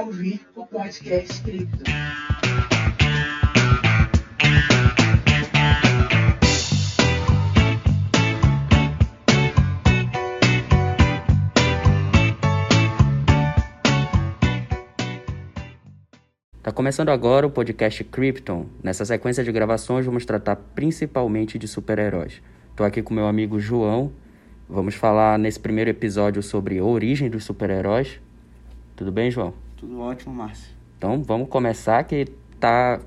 [0.00, 1.84] ouvir o podcast Cripto.
[16.62, 18.66] Tá começando agora o podcast Krypton.
[18.82, 22.40] Nessa sequência de gravações vamos tratar principalmente de super-heróis.
[22.74, 24.12] Tô aqui com meu amigo João.
[24.66, 28.18] Vamos falar nesse primeiro episódio sobre a origem dos super-heróis.
[28.96, 29.52] Tudo bem, João?
[29.80, 30.74] Tudo ótimo, Márcio.
[30.98, 32.26] Então vamos começar que
[32.60, 33.00] tá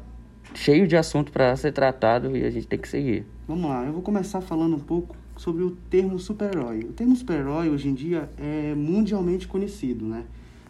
[0.55, 3.27] cheio de assunto para ser tratado e a gente tem que seguir.
[3.47, 6.79] Vamos lá, eu vou começar falando um pouco sobre o termo super-herói.
[6.79, 10.25] O termo super-herói hoje em dia é mundialmente conhecido, né?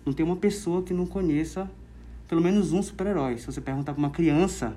[0.05, 1.71] Não tem uma pessoa que não conheça
[2.27, 3.37] pelo menos um super-herói.
[3.37, 4.75] Se você perguntar para uma criança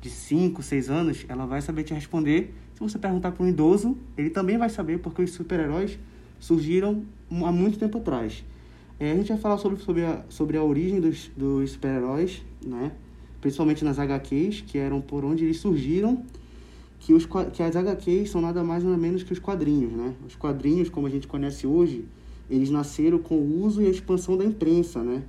[0.00, 2.52] de 5, 6 anos, ela vai saber te responder.
[2.74, 5.96] Se você perguntar para um idoso, ele também vai saber, porque os super-heróis
[6.40, 8.44] surgiram há muito tempo atrás.
[8.98, 12.92] É, a gente vai falar sobre, sobre, a, sobre a origem dos, dos super-heróis, né?
[13.40, 16.24] principalmente nas HQs, que eram por onde eles surgiram,
[16.98, 19.92] que, os, que as HQs são nada mais nada menos que os quadrinhos.
[19.92, 20.14] Né?
[20.26, 22.06] Os quadrinhos, como a gente conhece hoje,
[22.48, 25.22] eles nasceram com o uso e a expansão da imprensa, né?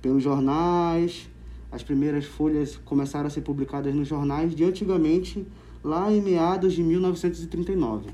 [0.00, 1.28] pelos jornais.
[1.72, 5.44] As primeiras folhas começaram a ser publicadas nos jornais de antigamente,
[5.82, 8.10] lá em meados de 1939.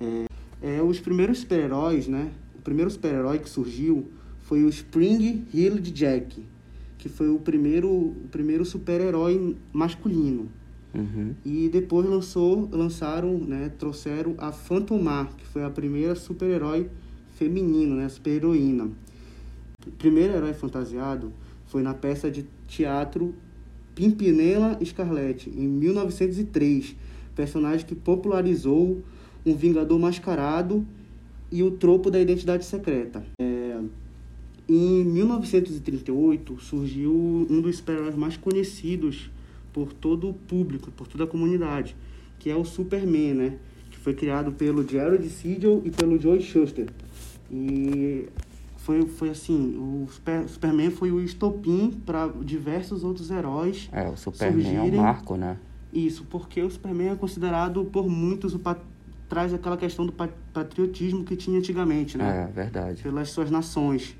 [0.00, 0.26] É,
[0.60, 2.30] é, os primeiros super-heróis, né?
[2.58, 4.10] O primeiro super-herói que surgiu
[4.46, 6.40] foi o Spring Heeled Jack,
[6.98, 10.48] que foi o primeiro, o primeiro super-herói masculino.
[10.94, 11.34] Uhum.
[11.44, 16.88] E depois lançou, lançaram, né, trouxeram a Phantomar, que foi a primeira super-herói
[17.34, 18.88] feminino, né, super-heroína.
[19.84, 21.32] O primeiro herói fantasiado
[21.66, 23.34] foi na peça de teatro
[23.96, 26.94] Pimpinela Scarlett, em 1903,
[27.34, 29.02] personagem que popularizou
[29.44, 30.86] um Vingador mascarado
[31.50, 33.24] e o tropo da identidade secreta.
[33.40, 33.80] É,
[34.68, 39.30] em 1938 surgiu um dos super-heróis mais conhecidos
[39.72, 41.94] por todo o público, por toda a comunidade,
[42.38, 43.58] que é o Superman, né?
[43.90, 46.88] Que foi criado pelo Gerald Siegel e pelo Joe Shuster.
[47.50, 48.26] E
[48.78, 53.88] foi, foi assim, o Super, Superman foi o estopim para diversos outros heróis.
[53.92, 54.98] É, o Superman surgirem.
[54.98, 55.58] é o marco, né?
[55.92, 58.78] Isso, porque o Superman é considerado por muitos o pat...
[59.28, 62.48] traz aquela questão do patriotismo que tinha antigamente, né?
[62.48, 63.02] É, verdade.
[63.02, 64.16] Pelas suas nações.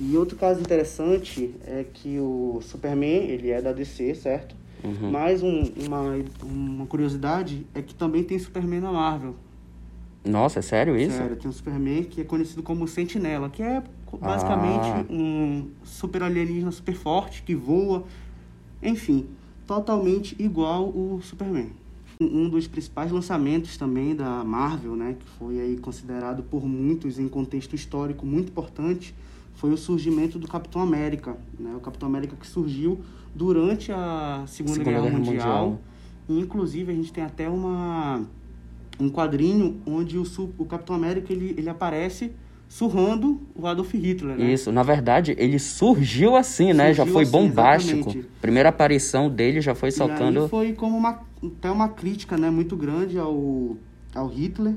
[0.00, 4.54] E outro caso interessante é que o Superman, ele é da DC, certo?
[4.84, 5.10] Uhum.
[5.10, 6.02] Mas um, uma,
[6.42, 9.34] uma curiosidade é que também tem Superman na Marvel.
[10.24, 11.16] Nossa, é sério isso?
[11.16, 13.82] Sério, tem um Superman que é conhecido como Sentinela, que é
[14.20, 15.04] basicamente Ah.
[15.10, 18.04] um super alienígena super forte, que voa,
[18.82, 19.26] enfim,
[19.66, 21.70] totalmente igual o Superman.
[22.20, 27.18] Um um dos principais lançamentos também da Marvel, né, que foi aí considerado por muitos
[27.18, 29.14] em contexto histórico muito importante,
[29.58, 31.74] foi o surgimento do Capitão América, né?
[31.76, 33.00] O Capitão América que surgiu
[33.34, 35.36] durante a Segunda, Segunda Guerra, Guerra Mundial.
[35.66, 35.80] Mundial.
[36.28, 38.22] E, inclusive a gente tem até uma
[39.00, 40.24] um quadrinho onde o,
[40.58, 42.32] o Capitão América ele, ele aparece
[42.68, 44.52] surrando o Adolf Hitler, né?
[44.52, 46.92] Isso, na verdade, ele surgiu assim, né?
[46.92, 47.98] já Surgiu foi assim, bombástico.
[48.00, 48.28] exatamente.
[48.40, 50.42] Primeira aparição dele já foi E socando.
[50.44, 53.76] aí foi como uma, até uma crítica né, muito grande ao,
[54.14, 54.74] ao Hitler.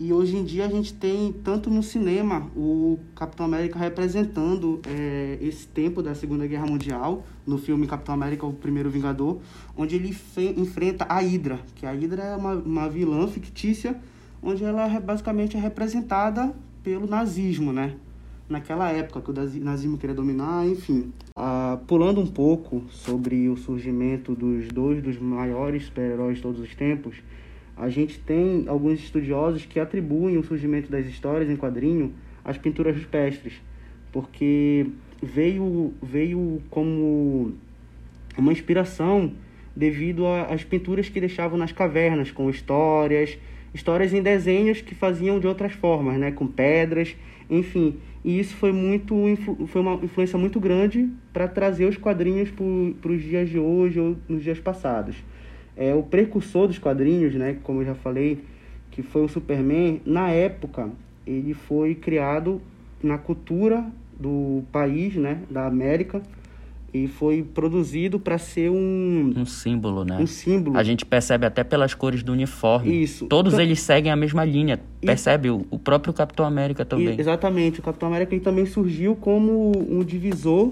[0.00, 5.38] E hoje em dia a gente tem, tanto no cinema, o Capitão América representando eh,
[5.40, 9.38] esse tempo da Segunda Guerra Mundial, no filme Capitão América, o Primeiro Vingador,
[9.76, 10.16] onde ele
[10.56, 13.96] enfrenta a Hydra, que a Hydra é uma, uma vilã fictícia,
[14.42, 17.94] onde ela é basicamente é representada pelo nazismo, né?
[18.48, 21.12] Naquela época que o nazi- nazismo queria dominar, enfim.
[21.36, 26.74] Ah, pulando um pouco sobre o surgimento dos dois dos maiores super-heróis de todos os
[26.74, 27.14] tempos,
[27.82, 32.12] a gente tem alguns estudiosos que atribuem o surgimento das histórias em quadrinho
[32.44, 33.54] às pinturas rupestres,
[34.12, 34.86] porque
[35.20, 37.54] veio, veio como
[38.38, 39.32] uma inspiração
[39.74, 43.36] devido às pinturas que deixavam nas cavernas, com histórias,
[43.74, 47.16] histórias em desenhos que faziam de outras formas, né, com pedras,
[47.50, 47.96] enfim.
[48.24, 49.16] E isso foi muito
[49.66, 52.48] foi uma influência muito grande para trazer os quadrinhos
[53.00, 55.16] para os dias de hoje ou nos dias passados.
[55.76, 58.44] É o precursor dos quadrinhos, né, como eu já falei,
[58.90, 60.90] que foi o Superman, na época
[61.26, 62.60] ele foi criado
[63.02, 63.84] na cultura
[64.18, 66.20] do país, né, da América,
[66.94, 70.18] e foi produzido para ser um, Um símbolo, né?
[70.20, 70.76] um símbolo.
[70.76, 73.02] A gente percebe até pelas cores do uniforme.
[73.02, 73.26] Isso.
[73.28, 74.78] Todos Então- eles seguem a mesma linha.
[75.00, 75.48] E- Percebe?
[75.48, 77.16] O, o próprio Capitão América também.
[77.16, 77.80] E- exatamente.
[77.80, 80.70] O Capitão América ele também surgiu como um divisor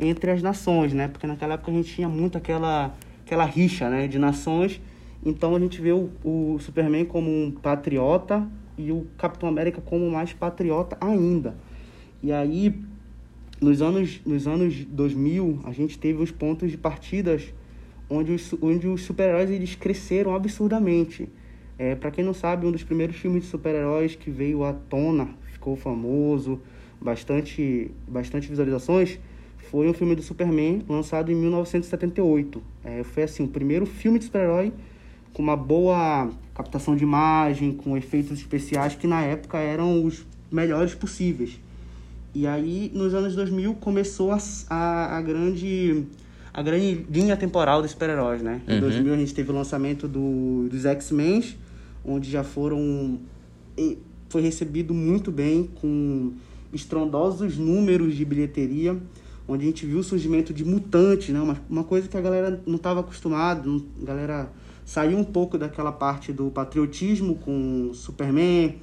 [0.00, 1.08] entre as nações, né?
[1.08, 2.94] Porque naquela época a gente tinha muito aquela,
[3.30, 4.08] aquela rixa, né?
[4.08, 4.80] De nações.
[5.24, 8.46] Então a gente vê o, o Superman como um patriota
[8.76, 11.54] e o Capitão América como mais patriota ainda.
[12.20, 12.74] E aí
[13.60, 17.54] nos anos, nos anos 2000, a gente teve os pontos de partidas
[18.08, 21.28] onde os, onde os super-heróis eles cresceram absurdamente.
[21.78, 25.28] É, para quem não sabe, um dos primeiros filmes de super-heróis que veio à tona,
[25.52, 26.60] ficou famoso,
[27.00, 29.20] bastante, bastante visualizações,
[29.70, 32.62] foi um filme do Superman lançado em 1978.
[32.84, 34.72] É, foi assim, o primeiro filme de super-herói
[35.32, 40.94] com uma boa captação de imagem, com efeitos especiais que na época eram os melhores
[40.94, 41.60] possíveis.
[42.34, 46.04] E aí, nos anos 2000, começou a, a, a grande
[46.52, 48.60] a grande linha temporal dos super-heróis, né?
[48.66, 51.44] Em 2000 a gente teve o lançamento do, dos X-Men,
[52.04, 53.20] onde já foram...
[54.28, 56.32] Foi recebido muito bem, com
[56.72, 58.96] estrondosos números de bilheteria,
[59.50, 61.40] onde a gente viu o surgimento de mutantes, né?
[61.40, 64.48] Uma, uma coisa que a galera não estava acostumada, a galera
[64.84, 68.76] saiu um pouco daquela parte do patriotismo com Superman,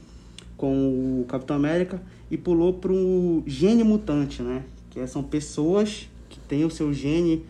[0.58, 4.64] com o Capitão América e pulou para o gene mutante, né?
[4.90, 7.46] Que são pessoas que têm o seu gene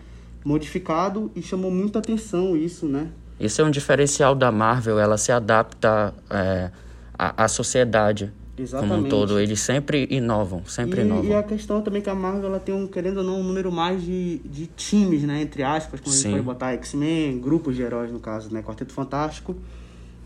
[0.46, 3.10] modificado e chamou muita atenção isso, né?
[3.40, 6.70] Esse é um diferencial da Marvel, ela se adapta é,
[7.18, 8.96] à, à sociedade Exatamente.
[8.96, 9.40] como um todo.
[9.40, 11.26] Eles sempre inovam, sempre e, inovam.
[11.26, 13.72] E a questão também que a Marvel ela tem, um, querendo ou não, um número
[13.72, 15.42] mais de, de times, né?
[15.42, 16.20] Entre aspas, como Sim.
[16.20, 18.62] a gente pode botar X-Men, grupos de heróis no caso, né?
[18.64, 19.56] Quarteto Fantástico.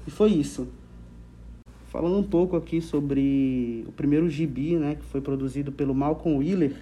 [0.07, 0.67] E foi isso.
[1.89, 4.95] Falando um pouco aqui sobre o primeiro gibi, né?
[4.95, 6.75] Que foi produzido pelo Malcolm Wheeler.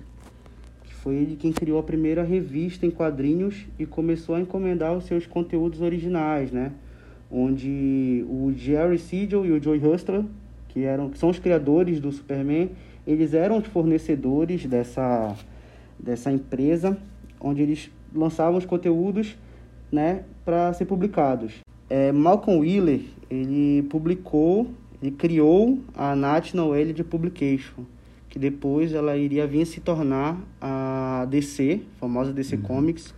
[0.83, 5.05] Que foi ele quem criou a primeira revista em quadrinhos e começou a encomendar os
[5.05, 6.73] seus conteúdos originais, né?
[7.31, 10.23] Onde o Jerry Siegel e o Joey Hustler
[10.69, 12.71] que eram que são os criadores do Superman,
[13.05, 15.35] eles eram os fornecedores dessa
[15.99, 16.97] dessa empresa,
[17.41, 19.35] onde eles lançavam os conteúdos,
[19.91, 21.59] né, para ser publicados.
[21.89, 24.67] É, Malcolm Wheeler ele publicou,
[25.01, 27.83] ele criou a National Elite Publication,
[28.29, 32.61] que depois ela iria vir se tornar a DC, a famosa DC uhum.
[32.61, 33.13] Comics.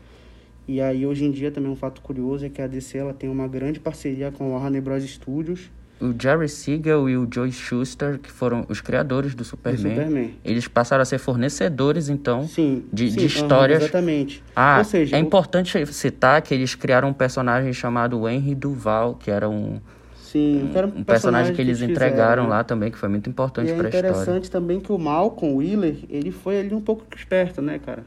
[0.68, 3.30] E aí hoje em dia também um fato curioso é que a DC ela tem
[3.30, 5.70] uma grande parceria com a Warner Bros Studios
[6.02, 10.34] o Jerry Siegel e o Joe Schuster, que foram os criadores do Superman, Superman.
[10.44, 13.80] eles passaram a ser fornecedores, então, sim, de, sim, de histórias.
[13.80, 14.44] Uhum, exatamente.
[14.56, 15.22] Ah, Ou seja, é o...
[15.22, 19.80] importante citar que eles criaram um personagem chamado Henry Duval, que era um.
[20.22, 23.30] Sim, um, um, personagem, personagem que eles que entregaram fizeram, lá também, que foi muito
[23.30, 24.08] importante para a história.
[24.08, 28.04] É interessante também que o Malcolm Wheeler, ele foi ali um pouco esperto, né, cara?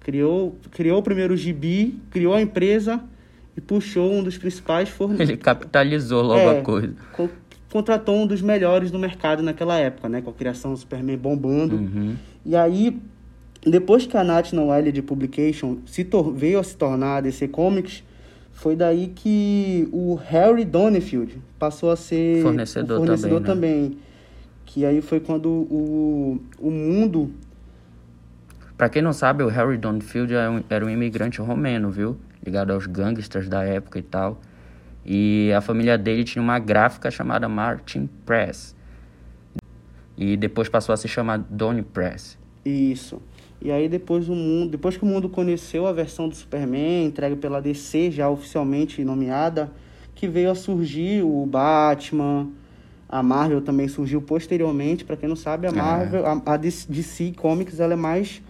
[0.00, 3.00] Criou, criou o primeiro gibi, criou a empresa
[3.56, 5.30] e puxou um dos principais fornecedores.
[5.30, 6.94] Ele capitalizou logo é, a coisa.
[7.12, 7.28] Co
[7.70, 10.22] contratou um dos melhores no mercado naquela época, né?
[10.22, 11.74] Com a criação do Superman bombando.
[11.74, 12.14] Uhum.
[12.46, 13.02] E aí,
[13.66, 18.04] depois que a National Allied Publication se veio a se tornar a DC Comics,
[18.52, 23.88] foi daí que o Harry Donefield passou a ser fornecedor, fornecedor também, né?
[23.88, 23.98] também.
[24.64, 27.32] Que aí foi quando o, o mundo...
[28.76, 32.16] Para quem não sabe, o Harry Donefield era um, era um imigrante romeno, viu?
[32.44, 34.40] Ligado aos gangsters da época e tal.
[35.04, 38.74] E a família dele tinha uma gráfica chamada Martin Press.
[40.16, 42.38] E depois passou a se chamar Donny Press.
[42.64, 43.20] Isso.
[43.60, 47.36] E aí depois o mundo, depois que o mundo conheceu a versão do Superman entregue
[47.36, 49.72] pela DC já oficialmente nomeada,
[50.14, 52.48] que veio a surgir o Batman,
[53.08, 55.72] a Marvel também surgiu posteriormente, para quem não sabe, a é.
[55.72, 56.28] Marvel, é.
[56.28, 58.42] a, a DC Comics ela é mais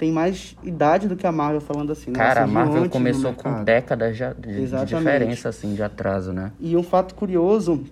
[0.00, 2.16] tem mais idade do que a Marvel, falando assim, né?
[2.16, 6.52] Cara, a Marvel começou com décadas de, de, de, diferença, assim, de atraso, né?
[6.58, 7.84] E um fato curioso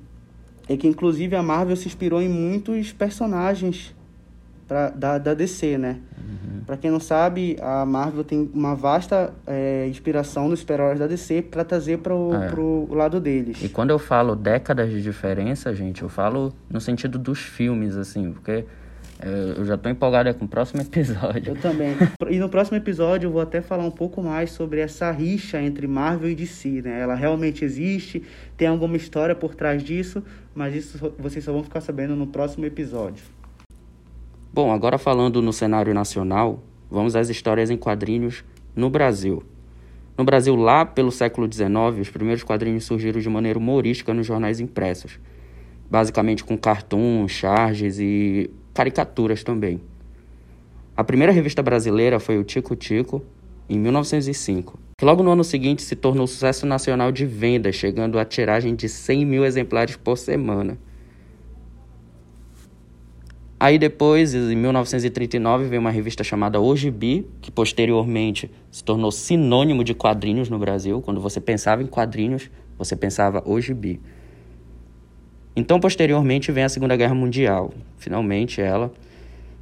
[0.66, 3.94] é que, inclusive, a Marvel se inspirou em muitos personagens
[4.66, 5.98] pra, da, da DC, né?
[6.16, 6.60] Uhum.
[6.64, 11.42] Pra quem não sabe, a Marvel tem uma vasta é, inspiração nos super-heróis da DC
[11.42, 12.48] para trazer pro, é.
[12.48, 13.62] pro lado deles.
[13.62, 18.32] E quando eu falo décadas de diferença, gente, eu falo no sentido dos filmes, assim,
[18.32, 18.64] porque
[19.20, 21.52] eu já estou empolgado com o próximo episódio.
[21.52, 21.96] Eu também.
[22.30, 25.87] E no próximo episódio eu vou até falar um pouco mais sobre essa rixa entre
[25.87, 27.00] Marvel e DC, né?
[27.00, 28.22] Ela realmente existe,
[28.56, 30.22] tem alguma história por trás disso,
[30.54, 33.25] mas isso vocês só vão ficar sabendo no próximo episódio.
[34.52, 38.44] Bom, agora falando no cenário nacional, vamos às histórias em quadrinhos
[38.75, 39.42] no Brasil.
[40.16, 44.58] No Brasil, lá pelo século XIX, os primeiros quadrinhos surgiram de maneira humorística nos jornais
[44.58, 45.20] impressos,
[45.88, 49.80] basicamente com cartoons, charges e caricaturas também.
[50.97, 53.25] A primeira revista brasileira foi o Tico Tico,
[53.68, 58.25] em 1905, que logo no ano seguinte se tornou sucesso nacional de venda, chegando a
[58.25, 60.78] tiragem de 100 mil exemplares por semana.
[63.58, 69.92] Aí depois, em 1939, veio uma revista chamada Ojibi, que posteriormente se tornou sinônimo de
[69.92, 71.02] quadrinhos no Brasil.
[71.02, 74.00] Quando você pensava em quadrinhos, você pensava Ojibi.
[75.58, 78.92] Então, posteriormente, vem a Segunda Guerra Mundial, finalmente ela.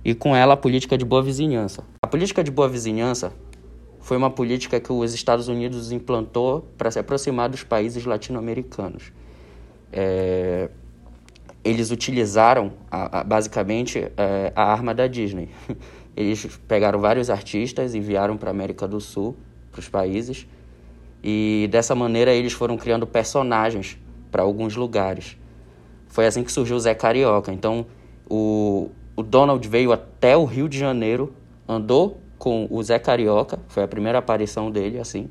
[0.05, 1.85] e com ela a política de boa vizinhança.
[2.03, 3.33] A política de boa vizinhança
[3.99, 9.11] foi uma política que os Estados Unidos implantou para se aproximar dos países latino-americanos.
[9.91, 10.69] É,
[11.65, 15.49] eles utilizaram, a, a, basicamente, é, a arma da Disney.
[16.15, 19.35] Eles pegaram vários artistas, enviaram para a América do Sul,
[19.73, 20.47] para os países,
[21.23, 23.99] e dessa maneira eles foram criando personagens
[24.31, 25.37] para alguns lugares.
[26.17, 27.53] Foi assim que surgiu o Zé Carioca.
[27.53, 27.85] Então,
[28.27, 31.35] o, o Donald veio até o Rio de Janeiro,
[31.69, 35.29] andou com o Zé Carioca, foi a primeira aparição dele, assim.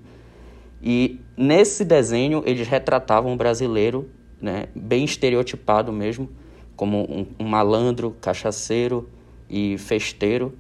[0.84, 4.08] E nesse desenho eles retratavam o brasileiro,
[4.40, 6.30] né, bem estereotipado mesmo,
[6.76, 9.10] como um, um malandro, cachaceiro
[9.50, 10.54] e festeiro,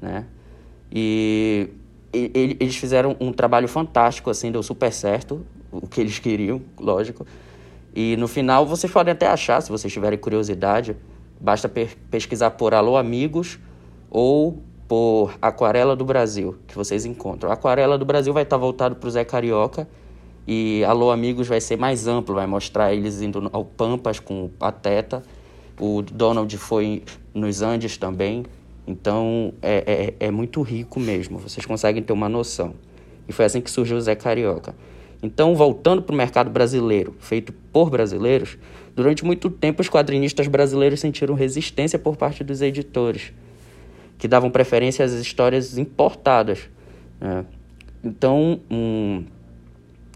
[0.00, 0.26] né?
[0.92, 1.70] E,
[2.14, 7.26] e, eles fizeram um trabalho fantástico, assim, deu super certo, o que eles queriam, lógico.
[7.94, 10.96] E no final vocês podem até achar, se vocês tiverem curiosidade,
[11.40, 11.70] basta
[12.10, 13.58] pesquisar por Alô Amigos
[14.10, 17.50] ou por Aquarela do Brasil, que vocês encontram.
[17.50, 19.88] A Aquarela do Brasil vai estar voltado para o Zé Carioca
[20.46, 24.48] e Alô Amigos vai ser mais amplo, vai mostrar eles indo ao Pampas com o
[24.48, 25.22] Pateta.
[25.80, 27.02] O Donald foi
[27.34, 28.44] nos Andes também.
[28.86, 32.74] Então é, é, é muito rico mesmo, vocês conseguem ter uma noção.
[33.28, 34.74] E foi assim que surgiu o Zé Carioca.
[35.22, 38.58] Então, voltando para o mercado brasileiro, feito por brasileiros,
[38.94, 43.32] durante muito tempo os quadrinistas brasileiros sentiram resistência por parte dos editores,
[44.18, 46.68] que davam preferência às histórias importadas.
[47.20, 47.44] Né?
[48.02, 49.24] Então, um,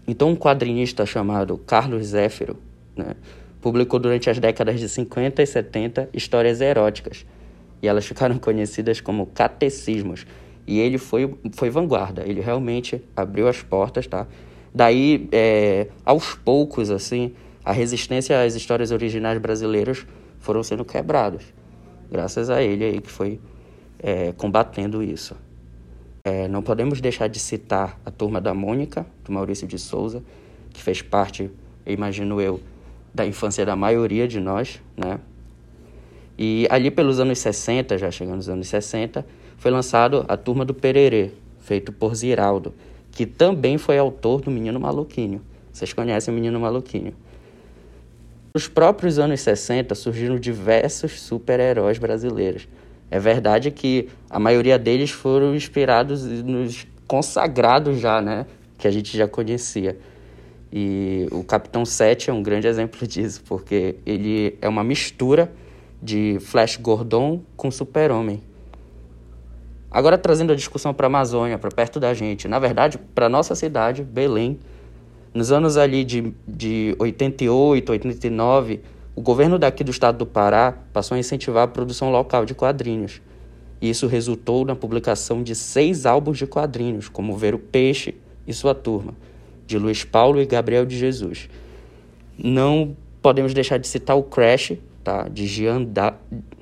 [0.05, 2.57] então, um quadrinista chamado Carlos Zéfiro
[2.93, 3.15] né,
[3.61, 7.25] publicou durante as décadas de 50 e 70 histórias eróticas,
[7.81, 10.27] e elas ficaram conhecidas como catecismos.
[10.65, 14.27] E ele foi, foi vanguarda, ele realmente abriu as portas, tá?
[14.77, 17.33] Daí, é, aos poucos, assim,
[17.65, 20.05] a resistência às histórias originais brasileiras
[20.39, 21.41] foram sendo quebradas,
[22.11, 23.39] graças a ele aí que foi
[23.97, 25.35] é, combatendo isso.
[26.23, 30.21] É, não podemos deixar de citar a turma da Mônica, do Maurício de Souza,
[30.69, 31.49] que fez parte,
[31.83, 32.61] imagino eu,
[33.11, 35.19] da infância da maioria de nós, né?
[36.37, 39.25] E ali pelos anos 60, já chegando nos anos 60,
[39.57, 41.31] foi lançado a Turma do Pererê,
[41.61, 42.75] feito por Ziraldo,
[43.17, 45.41] que também foi autor do Menino Maluquinho.
[45.73, 47.15] Vocês conhecem o Menino Maluquinho.
[48.53, 52.67] Nos próprios anos 60 surgiram diversos super-heróis brasileiros.
[53.09, 58.45] É verdade que a maioria deles foram inspirados nos consagrados já, né?
[58.77, 59.97] Que a gente já conhecia.
[60.71, 65.51] E o Capitão 7 é um grande exemplo disso, porque ele é uma mistura
[65.99, 68.43] de Flash Gordon com Super-Homem.
[69.89, 73.55] Agora trazendo a discussão para a Amazônia, para perto da gente, na verdade, para nossa
[73.55, 74.59] cidade, Belém,
[75.33, 78.81] nos anos ali de, de 88, 89,
[79.15, 83.21] o governo daqui do estado do Pará passou a incentivar a produção local de quadrinhos.
[83.81, 88.15] E isso resultou na publicação de seis álbuns de quadrinhos, como Ver o Peixe
[88.45, 89.13] e Sua Turma,
[89.65, 91.49] de Luiz Paulo e Gabriel de Jesus.
[92.37, 95.27] Não podemos deixar de citar o Crash, tá?
[95.27, 96.15] de Jean da...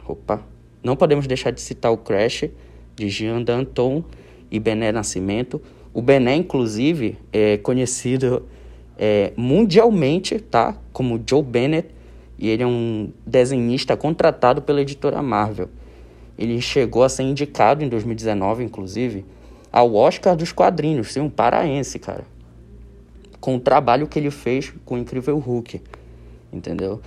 [0.08, 0.42] Opa.
[0.84, 2.46] Não podemos deixar de citar o Crash,
[2.96, 4.04] de Jean Danton
[4.50, 5.62] e Bené Nascimento.
[5.94, 8.44] O Bené, inclusive, é conhecido
[8.98, 10.78] é, mundialmente tá?
[10.92, 11.90] como Joe Bennett,
[12.38, 15.70] e ele é um desenhista contratado pela editora Marvel.
[16.38, 19.26] Ele chegou a ser indicado em 2019, inclusive,
[19.72, 22.26] ao Oscar dos quadrinhos, sim, um paraense, cara.
[23.40, 25.82] Com o trabalho que ele fez com o Incrível Hulk,
[26.52, 27.02] entendeu?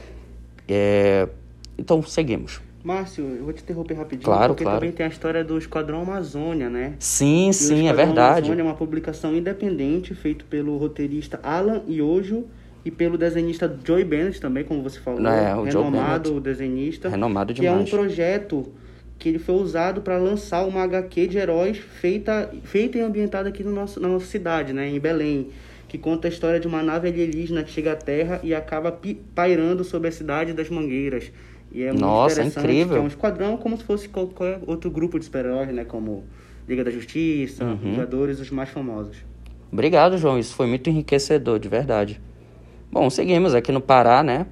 [0.67, 1.29] É...
[1.77, 2.61] Então, seguimos.
[2.83, 4.79] Márcio, eu vou te interromper rapidinho, claro, porque claro.
[4.79, 6.95] também tem a história do Esquadrão Amazônia, né?
[7.01, 8.39] Sim, E sim, é Esquadrão verdade.
[8.39, 12.45] Amazônia é uma publicação independente feito pelo roteirista Alan Iojo
[12.85, 17.53] e pelo desenhista Joey Bennett também, como você falou, É, o Joe renomado desenhista, Renomado
[17.53, 17.91] que é um demais.
[17.91, 18.73] projeto
[19.19, 23.65] que ele foi usado para lançar uma HQ de heróis feita, feita e ambientada aqui
[23.65, 25.49] no nosso, na nossa cidade, né, em Belém,
[25.89, 28.97] que conta a história de uma nave alienígena que chega à Terra e acaba
[29.35, 31.33] pairando sobre a cidade das Mangueiras.
[31.73, 32.93] E é muito Nossa, interessante, incrível.
[32.95, 36.25] que é um esquadrão como se fosse qualquer outro grupo de super-heróis, né, como
[36.69, 37.77] Liga da Justiça, Uhum.
[37.77, 39.17] Vingadores, os mais famosos.
[39.71, 40.39] Obrigado, João.
[40.39, 42.21] Isso foi muito enriquecedor, de verdade.
[42.91, 44.47] Bom, seguimos aqui no Pará, né?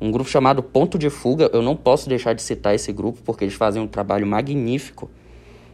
[0.00, 1.48] Um grupo chamado Ponto de Fuga.
[1.52, 5.08] Eu não posso deixar de citar esse grupo porque eles fazem um trabalho magnífico.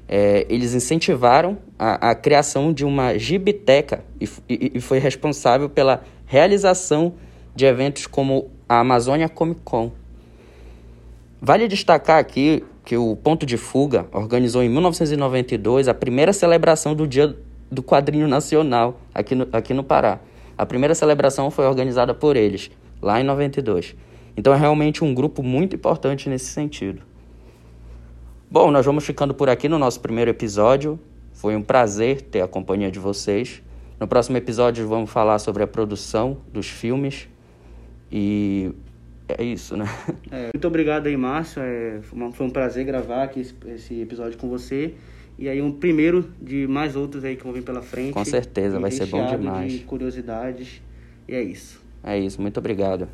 [0.07, 6.03] É, eles incentivaram a, a criação de uma gibiteca e, e- e foi responsável pela
[6.27, 7.15] realização
[7.55, 9.93] de eventos como a Amazônia Comic Con.
[11.41, 17.07] Vale destacar aqui que o Ponto de Fuga organizou em 1992 a primeira celebração do
[17.07, 17.37] Dia
[17.71, 20.21] do Quadrinho Nacional aqui no, aqui no Pará.
[20.57, 23.95] A primeira celebração foi organizada por eles, lá em 92.
[24.37, 27.03] Então é realmente um grupo muito importante nesse sentido.
[28.51, 30.99] Bom, nós vamos ficando por aqui no nosso primeiro episódio.
[31.33, 33.63] Foi um prazer ter a companhia de vocês.
[34.01, 37.29] No próximo episódio vamos falar sobre a produção dos filmes
[38.11, 38.73] e
[39.29, 39.85] é isso, né?
[40.31, 41.63] É, muito obrigado aí, Márcio.
[41.63, 42.01] É,
[42.33, 44.95] foi um prazer gravar aqui esse, esse, episódio com você.
[45.39, 48.13] E aí um primeiro de mais outros aí que vão vir pela frente.
[48.13, 49.73] Com certeza, vai ser bom demais.
[49.73, 50.83] de curiosidades.
[51.29, 51.81] E é isso.
[52.03, 53.07] É isso, muito obrigado.